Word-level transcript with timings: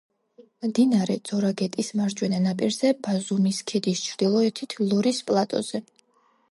მდინარე 0.67 1.17
ძორაგეტის 1.31 1.91
მარჯვენა 1.99 2.39
ნაპირზე 2.47 2.93
ბაზუმის 3.09 3.61
ქედის 3.73 4.03
ჩრდილოეთით 4.09 4.79
ლორის 4.89 5.23
პლატოზე. 5.31 5.87